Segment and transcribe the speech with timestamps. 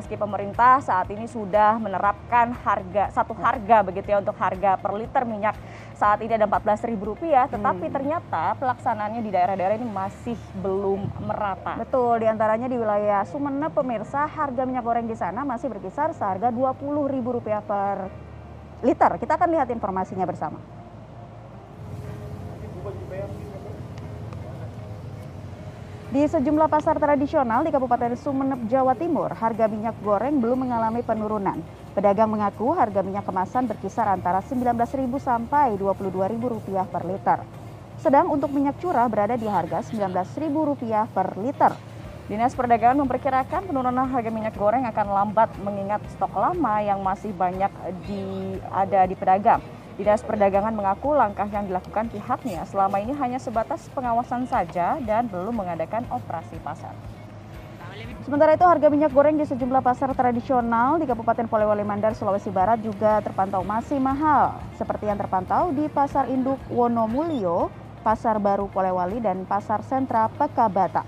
[0.00, 5.28] meski pemerintah saat ini sudah menerapkan harga satu harga begitu ya untuk harga per liter
[5.28, 5.52] minyak
[5.92, 6.96] saat ini ada Rp14.000
[7.52, 7.92] tetapi hmm.
[7.92, 11.76] ternyata pelaksanaannya di daerah-daerah ini masih belum merata.
[11.76, 16.48] Betul, di antaranya di wilayah Sumeneb pemirsa harga minyak goreng di sana masih berkisar seharga
[16.48, 18.08] Rp20.000 per
[18.80, 19.10] liter.
[19.20, 20.56] Kita akan lihat informasinya bersama.
[26.10, 31.62] Di sejumlah pasar tradisional di Kabupaten Sumeneb, Jawa Timur, harga minyak goreng belum mengalami penurunan.
[31.94, 37.38] Pedagang mengaku harga minyak kemasan berkisar antara Rp19.000 sampai Rp22.000 per liter.
[38.02, 41.78] Sedang untuk minyak curah berada di harga Rp19.000 per liter.
[42.26, 47.70] Dinas Perdagangan memperkirakan penurunan harga minyak goreng akan lambat mengingat stok lama yang masih banyak
[48.10, 49.62] di, ada di pedagang.
[50.00, 55.52] Dinas Perdagangan mengaku langkah yang dilakukan pihaknya selama ini hanya sebatas pengawasan saja dan belum
[55.52, 56.96] mengadakan operasi pasar.
[58.24, 62.80] Sementara itu harga minyak goreng di sejumlah pasar tradisional di Kabupaten Polewali Mandar, Sulawesi Barat
[62.80, 64.56] juga terpantau masih mahal.
[64.80, 67.68] Seperti yang terpantau di Pasar Induk Wonomulyo,
[68.00, 71.04] Pasar Baru Polewali, dan Pasar Sentra Pekabata.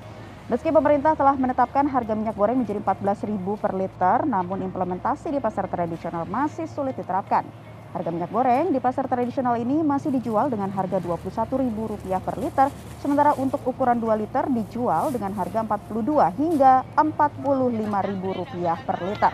[0.53, 5.65] Meski pemerintah telah menetapkan harga minyak goreng menjadi Rp14.000 per liter, namun implementasi di pasar
[5.73, 7.72] tradisional masih sulit diterapkan.
[7.93, 12.69] Harga minyak goreng di pasar tradisional ini masih dijual dengan harga Rp21.000 per liter,
[13.05, 19.33] sementara untuk ukuran 2 liter dijual dengan harga Rp42 hingga Rp45.000 per liter.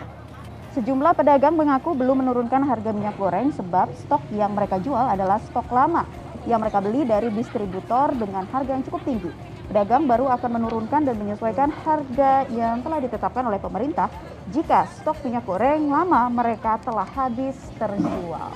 [0.75, 5.71] Sejumlah pedagang mengaku belum menurunkan harga minyak goreng sebab stok yang mereka jual adalah stok
[5.71, 6.03] lama
[6.43, 9.31] yang mereka beli dari distributor dengan harga yang cukup tinggi.
[9.69, 14.09] Pedagang baru akan menurunkan dan menyesuaikan harga yang telah ditetapkan oleh pemerintah
[14.49, 18.49] jika stok minyak goreng lama mereka telah habis terjual.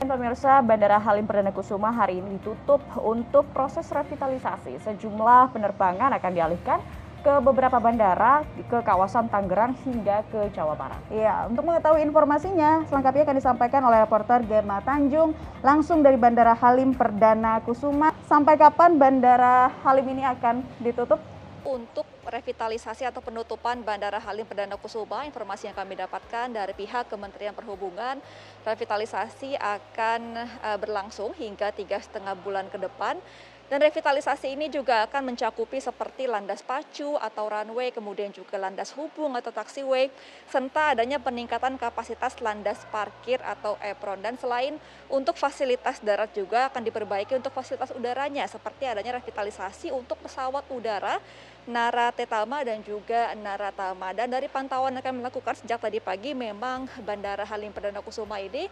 [0.00, 4.80] Pemirsa, Bandara Halim Perdana Kusuma hari ini ditutup untuk proses revitalisasi.
[4.80, 6.80] Sejumlah penerbangan akan dialihkan
[7.24, 11.00] ke beberapa bandara ke kawasan Tangerang hingga ke Jawa Barat.
[11.10, 16.94] Iya, untuk mengetahui informasinya, selengkapnya akan disampaikan oleh reporter Gemma Tanjung langsung dari Bandara Halim
[16.94, 18.14] Perdana Kusuma.
[18.26, 21.18] Sampai kapan Bandara Halim ini akan ditutup?
[21.66, 27.54] Untuk revitalisasi atau penutupan Bandara Halim Perdana Kusuma, informasi yang kami dapatkan dari pihak Kementerian
[27.54, 28.22] Perhubungan,
[28.62, 33.18] revitalisasi akan eh, berlangsung hingga tiga setengah bulan ke depan
[33.66, 39.34] dan revitalisasi ini juga akan mencakupi seperti landas pacu atau runway, kemudian juga landas hubung
[39.34, 40.06] atau taxiway,
[40.46, 44.22] serta adanya peningkatan kapasitas landas parkir atau apron.
[44.22, 44.78] Dan selain
[45.10, 51.18] untuk fasilitas darat juga akan diperbaiki untuk fasilitas udaranya, seperti adanya revitalisasi untuk pesawat udara
[51.66, 54.14] Nara Tetama dan juga Naratama.
[54.14, 58.70] Dan dari pantauan yang kami lakukan sejak tadi pagi memang Bandara Halim Perdana Kusuma ini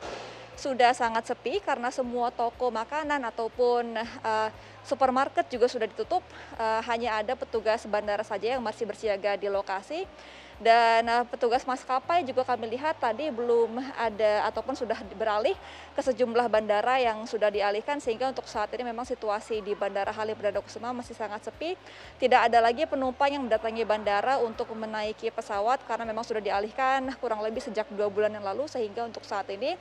[0.57, 4.49] sudah sangat sepi karena semua toko makanan ataupun uh,
[4.87, 6.23] supermarket juga sudah ditutup.
[6.55, 10.07] Uh, hanya ada petugas bandara saja yang masih bersiaga di lokasi.
[10.55, 15.59] Dan uh, petugas maskapai juga kami lihat tadi belum ada ataupun sudah beralih
[15.99, 20.39] ke sejumlah bandara yang sudah dialihkan sehingga untuk saat ini memang situasi di Bandara Halim
[20.39, 21.75] Perdana Kusuma masih sangat sepi.
[22.23, 27.43] Tidak ada lagi penumpang yang mendatangi bandara untuk menaiki pesawat karena memang sudah dialihkan kurang
[27.43, 29.75] lebih sejak dua bulan yang lalu sehingga untuk saat ini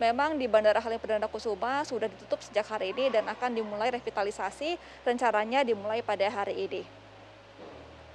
[0.00, 4.76] memang di Bandara Halim Perdana Kusuma sudah ditutup sejak hari ini dan akan dimulai revitalisasi
[5.04, 6.82] rencananya dimulai pada hari ini.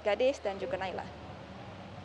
[0.02, 1.04] Gadis dan juga Naila.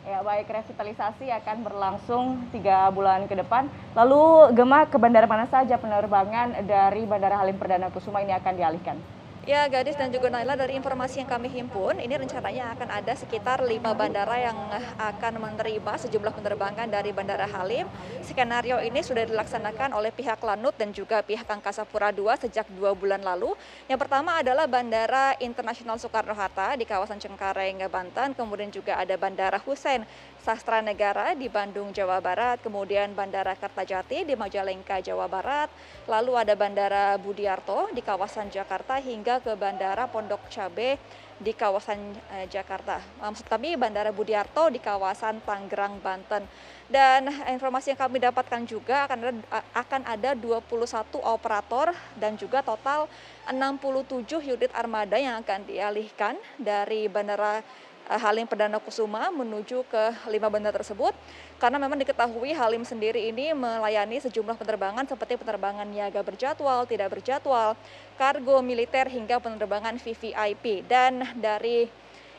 [0.04, 3.72] Ya baik, revitalisasi akan berlangsung tiga bulan ke depan.
[3.96, 9.00] Lalu Gemma ke bandara mana saja penerbangan dari Bandara Halim Perdana Kusuma ini akan dialihkan?
[9.44, 13.60] Ya, Gadis dan juga Naila dari informasi yang kami himpun, ini rencananya akan ada sekitar
[13.60, 14.56] lima bandara yang
[14.96, 17.84] akan menerima sejumlah penerbangan dari Bandara Halim.
[18.24, 22.96] Skenario ini sudah dilaksanakan oleh pihak Lanut dan juga pihak Angkasa Pura II sejak dua
[22.96, 23.52] bulan lalu.
[23.84, 28.32] Yang pertama adalah Bandara Internasional Soekarno-Hatta di kawasan Cengkareng, Banten.
[28.32, 30.08] Kemudian juga ada Bandara Hussein
[30.40, 32.64] Sastra Negara di Bandung, Jawa Barat.
[32.64, 35.68] Kemudian Bandara Kertajati di Majalengka, Jawa Barat.
[36.08, 40.98] Lalu ada Bandara Budiarto di kawasan Jakarta hingga ke Bandara Pondok Cabe
[41.38, 41.98] di kawasan
[42.38, 43.02] eh, Jakarta.
[43.18, 46.46] Maksud kami Bandara Budiarto di kawasan Tangerang, Banten.
[46.84, 49.32] Dan informasi yang kami dapatkan juga akan ada,
[49.72, 53.08] akan ada 21 operator dan juga total
[53.48, 60.52] 67 unit armada yang akan dialihkan dari Bandara Eh, Halim Perdana Kusuma menuju ke lima
[60.52, 61.16] bandara tersebut
[61.56, 67.72] karena memang diketahui Halim sendiri ini melayani sejumlah penerbangan seperti penerbangan niaga berjadwal, tidak berjadwal,
[68.20, 71.88] kargo militer hingga penerbangan VVIP dan dari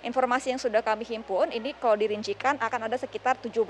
[0.06, 3.66] informasi yang sudah kami himpun ini kalau dirincikan akan ada sekitar 17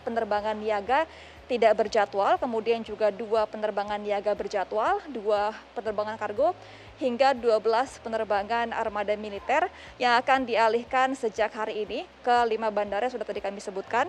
[0.00, 1.04] penerbangan niaga
[1.44, 6.56] tidak berjadwal, kemudian juga dua penerbangan niaga berjadwal, dua penerbangan kargo,
[7.02, 7.58] hingga 12
[8.06, 9.66] penerbangan armada militer
[9.98, 14.06] yang akan dialihkan sejak hari ini ke lima bandara yang sudah tadi kami sebutkan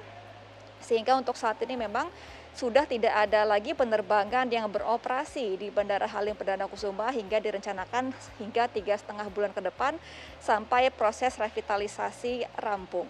[0.85, 2.05] Sehingga untuk saat ini memang
[2.53, 8.69] sudah tidak ada lagi penerbangan yang beroperasi di Bandara Halim Perdana Kusuma hingga direncanakan hingga
[8.69, 9.97] tiga setengah bulan ke depan
[10.39, 13.09] sampai proses revitalisasi rampung.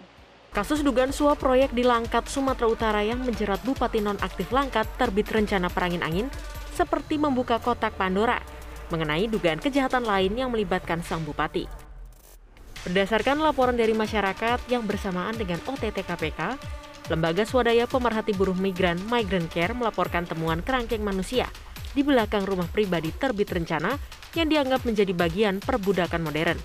[0.56, 5.68] Kasus dugaan suap proyek di Langkat, Sumatera Utara yang menjerat Bupati nonaktif Langkat terbit rencana
[5.68, 6.32] perangin angin
[6.74, 8.40] seperti membuka kotak Pandora
[8.94, 11.66] mengenai dugaan kejahatan lain yang melibatkan sang bupati.
[12.86, 16.60] Berdasarkan laporan dari masyarakat yang bersamaan dengan OTT KPK,
[17.06, 21.46] Lembaga Swadaya Pemerhati Buruh Migran Migrant Care melaporkan temuan kerangkeng manusia
[21.94, 23.94] di belakang rumah pribadi terbit rencana
[24.34, 26.58] yang dianggap menjadi bagian perbudakan modern.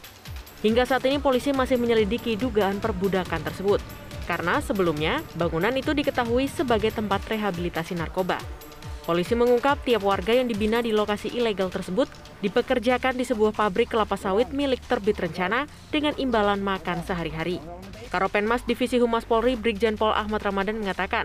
[0.61, 3.81] Hingga saat ini polisi masih menyelidiki dugaan perbudakan tersebut,
[4.29, 8.37] karena sebelumnya bangunan itu diketahui sebagai tempat rehabilitasi narkoba.
[9.01, 12.05] Polisi mengungkap tiap warga yang dibina di lokasi ilegal tersebut
[12.45, 17.65] dipekerjakan di sebuah pabrik kelapa sawit milik terbit rencana dengan imbalan makan sehari-hari.
[18.13, 21.25] Karopenmas Divisi Humas Polri Brigjen Pol Ahmad Ramadan mengatakan,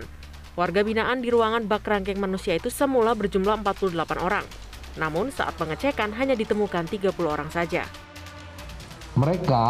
[0.56, 3.92] warga binaan di ruangan bak rangkeng manusia itu semula berjumlah 48
[4.24, 4.46] orang.
[4.96, 7.84] Namun saat pengecekan hanya ditemukan 30 orang saja.
[9.20, 9.64] Mereka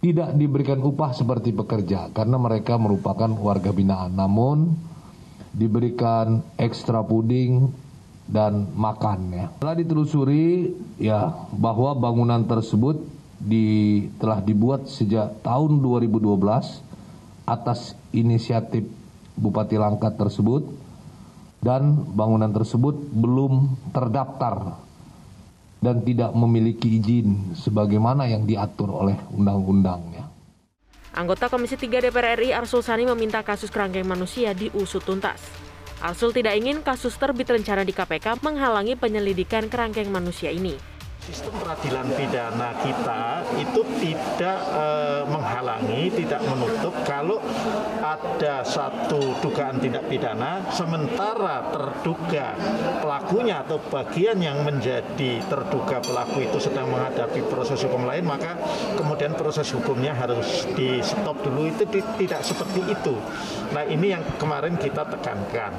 [0.00, 4.14] tidak diberikan upah seperti pekerja karena mereka merupakan warga binaan.
[4.14, 4.78] Namun
[5.50, 7.70] diberikan ekstra puding
[8.30, 9.46] dan makan ya.
[9.58, 10.70] Setelah ditelusuri
[11.02, 13.02] ya bahwa bangunan tersebut
[13.40, 16.30] di, telah dibuat sejak tahun 2012
[17.50, 18.86] atas inisiatif
[19.34, 20.62] Bupati Langkat tersebut
[21.64, 24.78] dan bangunan tersebut belum terdaftar
[25.80, 30.29] dan tidak memiliki izin sebagaimana yang diatur oleh undang-undangnya.
[31.10, 35.42] Anggota Komisi 3 DPR RI Arsul Sani meminta kasus kerangkeng manusia diusut tuntas.
[36.00, 42.06] Arsul tidak ingin kasus terbit rencana di KPK menghalangi penyelidikan kerangkeng manusia ini sistem peradilan
[42.16, 43.22] pidana kita
[43.60, 44.84] itu tidak e,
[45.60, 47.36] menghalangi, tidak menutup kalau
[48.00, 52.56] ada satu dugaan tindak pidana sementara terduga
[53.04, 58.56] pelakunya atau bagian yang menjadi terduga pelaku itu sedang menghadapi proses hukum lain maka
[58.96, 63.20] kemudian proses hukumnya harus di stop dulu itu tidak seperti itu.
[63.76, 65.76] Nah, ini yang kemarin kita tekankan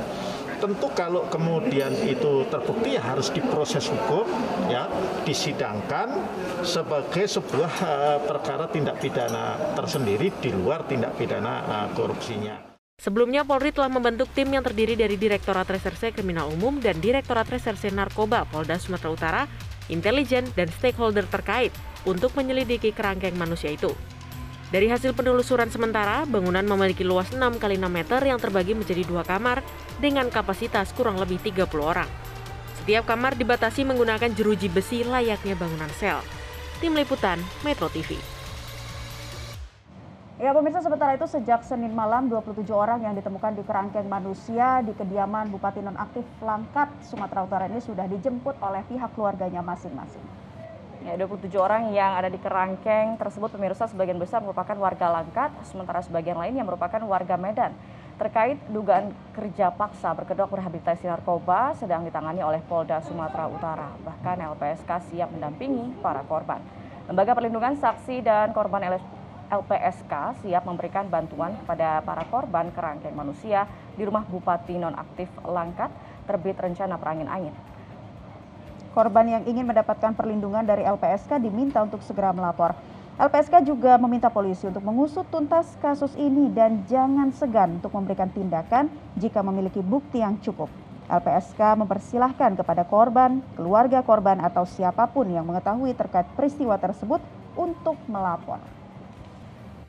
[0.62, 4.30] tentu kalau kemudian itu terbukti ya harus diproses hukum
[4.70, 4.86] ya
[5.26, 6.14] disidangkan
[6.62, 12.72] sebagai sebuah uh, perkara tindak pidana tersendiri di luar tindak pidana uh, korupsinya.
[13.02, 17.90] Sebelumnya Polri telah membentuk tim yang terdiri dari Direktorat Reserse Kriminal Umum dan Direktorat Reserse
[17.90, 19.42] Narkoba Polda Sumatera Utara,
[19.90, 21.74] intelijen, dan stakeholder terkait
[22.06, 23.90] untuk menyelidiki kerangkeng manusia itu.
[24.72, 29.28] Dari hasil penelusuran sementara, bangunan memiliki luas 6 kali 6 meter yang terbagi menjadi dua
[29.28, 29.60] kamar
[30.00, 32.08] dengan kapasitas kurang lebih 30 orang.
[32.80, 36.24] Setiap kamar dibatasi menggunakan jeruji besi layaknya bangunan sel.
[36.80, 38.16] Tim Liputan, Metro TV.
[40.40, 44.96] Ya pemirsa sementara itu sejak Senin malam 27 orang yang ditemukan di kerangkeng manusia di
[44.96, 50.51] kediaman Bupati Nonaktif Langkat, Sumatera Utara ini sudah dijemput oleh pihak keluarganya masing-masing.
[51.02, 55.98] Ya, 27 orang yang ada di kerangkeng tersebut pemirsa sebagian besar merupakan warga Langkat, sementara
[56.06, 57.74] sebagian lain yang merupakan warga Medan.
[58.22, 63.90] Terkait dugaan kerja paksa berkedok rehabilitasi narkoba sedang ditangani oleh Polda Sumatera Utara.
[63.98, 66.62] Bahkan LPSK siap mendampingi para korban.
[67.10, 69.02] Lembaga Perlindungan Saksi dan Korban
[69.50, 73.66] LPSK siap memberikan bantuan kepada para korban kerangkeng manusia
[73.98, 75.90] di rumah Bupati Nonaktif Langkat
[76.30, 77.71] terbit rencana perangin angin.
[78.92, 82.76] Korban yang ingin mendapatkan perlindungan dari LPSK diminta untuk segera melapor.
[83.16, 88.92] LPSK juga meminta polisi untuk mengusut tuntas kasus ini dan jangan segan untuk memberikan tindakan
[89.16, 90.68] jika memiliki bukti yang cukup.
[91.12, 97.20] LPSK mempersilahkan kepada korban, keluarga korban atau siapa pun yang mengetahui terkait peristiwa tersebut
[97.56, 98.60] untuk melapor.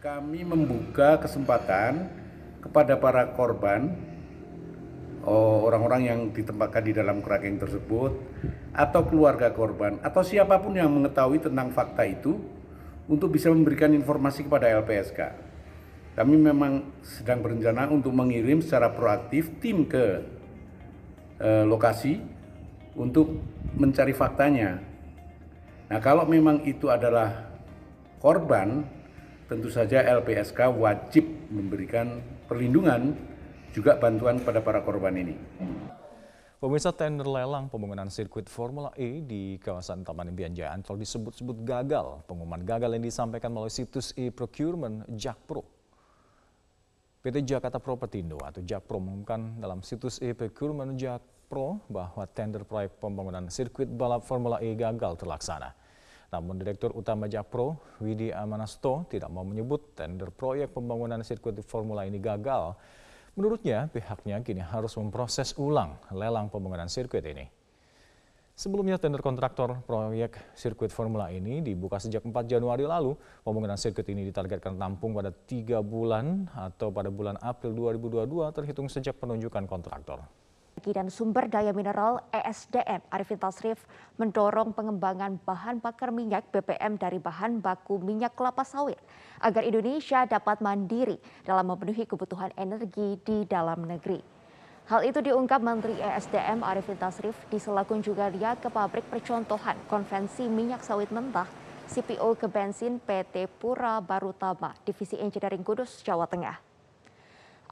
[0.03, 2.11] Kami membuka kesempatan
[2.59, 4.12] kepada para korban
[5.27, 8.13] orang-orang yang ditempatkan di dalam kerangkeng tersebut
[8.75, 12.43] atau keluarga korban atau siapa pun yang mengetahui tentang fakta itu
[13.07, 15.21] untuk bisa memberikan informasi kepada LPSK.
[16.13, 20.21] Kami memang sedang berencana untuk mengirim secara proaktif tim ke
[21.41, 22.21] eh, lokasi
[22.93, 23.41] untuk
[23.77, 24.77] mencari faktanya.
[25.89, 27.49] Nah, kalau memang itu adalah
[28.21, 28.85] korban,
[29.49, 33.17] tentu saja LPSK wajib memberikan perlindungan
[33.73, 35.35] juga bantuan kepada para korban ini.
[36.63, 42.23] Pemirsa tender lelang pembangunan sirkuit Formula E di kawasan Taman Impian Jaya Ancol disebut-sebut gagal.
[42.31, 45.67] Pengumuman gagal yang disampaikan melalui situs e-procurement Jakpro.
[47.19, 53.91] PT Jakarta Propertindo atau Jakpro mengumumkan dalam situs e-procurement Jakpro bahwa tender proyek pembangunan sirkuit
[53.91, 55.75] balap Formula E gagal terlaksana.
[56.31, 62.23] Namun Direktur Utama Jakpro, Widi Amanasto, tidak mau menyebut tender proyek pembangunan sirkuit Formula ini
[62.23, 62.79] gagal
[63.33, 67.49] Menurutnya, pihaknya kini harus memproses ulang lelang pembangunan sirkuit ini.
[68.53, 73.17] Sebelumnya tender kontraktor proyek sirkuit Formula ini dibuka sejak 4 Januari lalu.
[73.41, 79.17] Pembangunan sirkuit ini ditargetkan tampung pada tiga bulan atau pada bulan April 2022 terhitung sejak
[79.17, 80.21] penunjukan kontraktor
[80.91, 83.87] dan Sumber Daya Mineral ESDM Arifin Tasrif
[84.19, 88.99] mendorong pengembangan bahan bakar minyak BBM dari bahan baku minyak kelapa sawit
[89.39, 94.19] agar Indonesia dapat mandiri dalam memenuhi kebutuhan energi di dalam negeri.
[94.91, 100.83] Hal itu diungkap Menteri ESDM Arifin Tasrif di sela kunjungannya ke pabrik percontohan konvensi minyak
[100.83, 101.47] sawit mentah
[101.87, 106.72] CPO ke bensin PT Pura Barutama, Divisi Engineering Kudus, Jawa Tengah.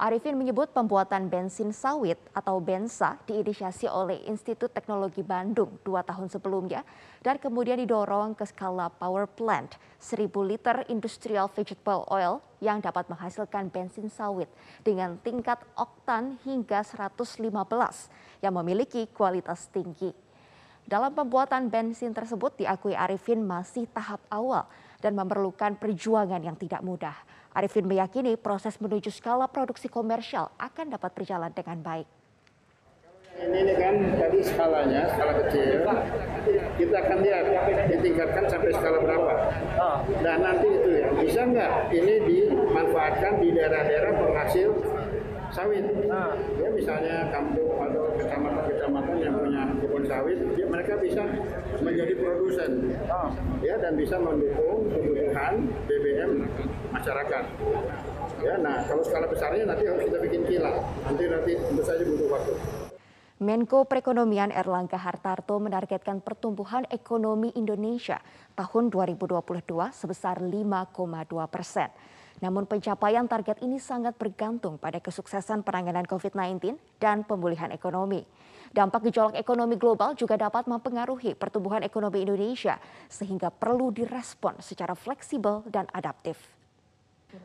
[0.00, 6.88] Arifin menyebut pembuatan bensin sawit atau bensa diinisiasi oleh Institut Teknologi Bandung dua tahun sebelumnya
[7.20, 13.68] dan kemudian didorong ke skala power plant 1000 liter industrial vegetable oil yang dapat menghasilkan
[13.68, 14.48] bensin sawit
[14.80, 17.20] dengan tingkat oktan hingga 115
[18.40, 20.16] yang memiliki kualitas tinggi.
[20.88, 24.64] Dalam pembuatan bensin tersebut diakui Arifin masih tahap awal
[25.00, 27.16] dan memerlukan perjuangan yang tidak mudah.
[27.50, 32.06] Arifin meyakini proses menuju skala produksi komersial akan dapat berjalan dengan baik.
[33.40, 35.80] Ini kan tadi skalanya, skala kecil,
[36.76, 37.44] kita akan lihat
[37.88, 39.32] ditingkatkan sampai skala berapa.
[40.20, 44.70] Dan nanti itu ya, bisa nggak ini dimanfaatkan di daerah-daerah penghasil
[45.50, 45.88] sawit.
[46.60, 47.69] Ya misalnya kampung
[48.44, 51.22] atau kecamatan-kecamatan yang punya kebun sawit, ya, mereka bisa
[51.80, 52.70] menjadi produsen,
[53.64, 55.54] ya dan bisa mendukung kebutuhan
[55.88, 56.30] BBM
[56.92, 57.44] masyarakat.
[58.40, 60.80] Ya, nah kalau skala besarnya nanti harus kita bikin kilang.
[61.04, 62.52] Nanti nanti tentu saja butuh waktu.
[63.40, 68.20] Menko Perekonomian Erlangga Hartarto menargetkan pertumbuhan ekonomi Indonesia
[68.52, 69.40] tahun 2022
[69.96, 71.88] sebesar 5,2 persen.
[72.40, 78.24] Namun pencapaian target ini sangat bergantung pada kesuksesan penanganan COVID-19 dan pemulihan ekonomi.
[78.70, 82.80] Dampak gejolak ekonomi global juga dapat mempengaruhi pertumbuhan ekonomi Indonesia
[83.12, 86.38] sehingga perlu direspon secara fleksibel dan adaptif.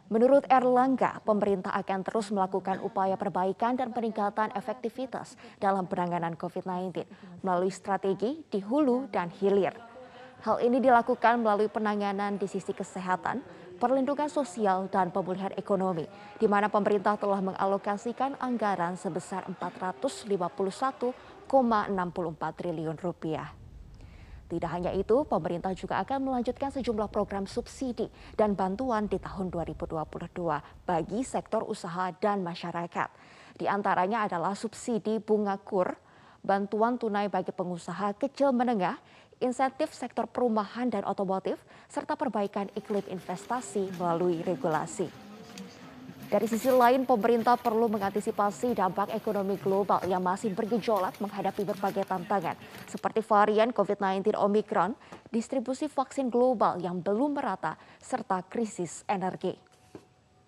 [0.09, 7.05] Menurut Erlangga, pemerintah akan terus melakukan upaya perbaikan dan peningkatan efektivitas dalam penanganan COVID-19
[7.45, 9.73] melalui strategi di hulu dan hilir.
[10.45, 13.41] Hal ini dilakukan melalui penanganan di sisi kesehatan,
[13.75, 16.07] perlindungan sosial dan pemulihan ekonomi,
[16.39, 23.51] di mana pemerintah telah mengalokasikan anggaran sebesar 451,64 triliun rupiah.
[24.45, 28.05] Tidak hanya itu, pemerintah juga akan melanjutkan sejumlah program subsidi
[28.37, 29.97] dan bantuan di tahun 2022
[30.85, 33.09] bagi sektor usaha dan masyarakat.
[33.57, 35.97] Di antaranya adalah subsidi bunga kur,
[36.45, 39.01] bantuan tunai bagi pengusaha kecil menengah,
[39.43, 41.59] insentif sektor perumahan dan otomotif,
[41.91, 45.25] serta perbaikan iklim investasi melalui regulasi.
[46.25, 52.57] Dari sisi lain, pemerintah perlu mengantisipasi dampak ekonomi global yang masih bergejolak menghadapi berbagai tantangan,
[52.89, 54.97] seperti varian COVID-19 Omicron,
[55.29, 59.74] distribusi vaksin global yang belum merata, serta krisis energi.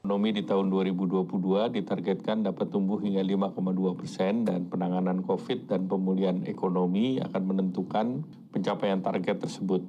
[0.07, 6.47] Ekonomi di tahun 2022 ditargetkan dapat tumbuh hingga 5,2 persen dan penanganan COVID dan pemulihan
[6.47, 8.23] ekonomi akan menentukan
[8.55, 9.83] pencapaian target tersebut.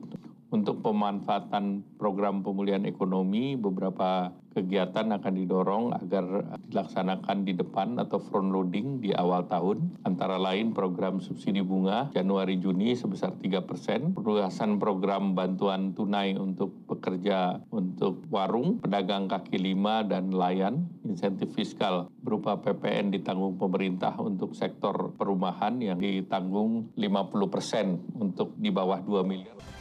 [0.48, 8.48] Untuk pemanfaatan program pemulihan ekonomi, beberapa kegiatan akan didorong agar dilaksanakan di depan atau front
[8.48, 10.00] loading di awal tahun.
[10.08, 17.60] Antara lain program subsidi bunga Januari-Juni sebesar 3 persen, perluasan program bantuan tunai untuk pekerja
[17.68, 25.12] untuk warung, pedagang kaki lima, dan nelayan, insentif fiskal berupa PPN ditanggung pemerintah untuk sektor
[25.12, 29.77] perumahan yang ditanggung 50 persen untuk di bawah 2 miliar.